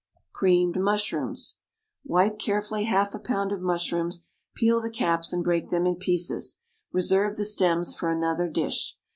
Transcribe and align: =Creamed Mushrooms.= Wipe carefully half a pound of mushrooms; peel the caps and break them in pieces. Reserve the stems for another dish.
=Creamed 0.33 0.79
Mushrooms.= 0.81 1.57
Wipe 2.03 2.39
carefully 2.39 2.85
half 2.85 3.13
a 3.13 3.19
pound 3.19 3.51
of 3.51 3.61
mushrooms; 3.61 4.25
peel 4.55 4.81
the 4.81 4.89
caps 4.89 5.31
and 5.31 5.43
break 5.43 5.69
them 5.69 5.85
in 5.85 5.95
pieces. 5.97 6.57
Reserve 6.91 7.37
the 7.37 7.45
stems 7.45 7.93
for 7.93 8.09
another 8.09 8.49
dish. 8.49 8.97